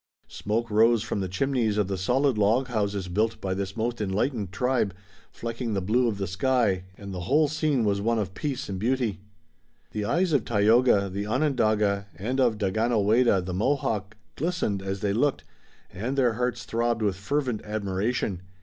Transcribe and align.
Smoke 0.27 0.71
rose 0.71 1.03
from 1.03 1.19
the 1.19 1.27
chimneys 1.29 1.77
of 1.77 1.87
the 1.87 1.95
solid 1.95 2.35
log 2.35 2.69
houses 2.69 3.07
built 3.07 3.39
by 3.39 3.53
this 3.53 3.77
most 3.77 4.01
enlightened 4.01 4.51
tribe, 4.51 4.95
flecking 5.31 5.75
the 5.75 5.79
blue 5.79 6.07
of 6.07 6.17
the 6.17 6.25
sky, 6.25 6.85
and 6.97 7.13
the 7.13 7.19
whole 7.29 7.47
scene 7.47 7.83
was 7.83 8.01
one 8.01 8.17
of 8.17 8.33
peace 8.33 8.67
and 8.67 8.79
beauty. 8.79 9.19
The 9.91 10.05
eyes 10.05 10.33
of 10.33 10.43
Tayoga, 10.43 11.07
the 11.07 11.27
Onondaga, 11.27 12.07
and 12.15 12.39
of 12.39 12.57
Daganoweda, 12.57 13.41
the 13.45 13.53
Mohawk, 13.53 14.17
glistened 14.35 14.81
as 14.81 15.01
they 15.01 15.13
looked, 15.13 15.43
and 15.93 16.17
their 16.17 16.33
hearts 16.33 16.63
throbbed 16.65 17.03
with 17.03 17.15
fervent 17.15 17.61
admiration. 17.63 18.41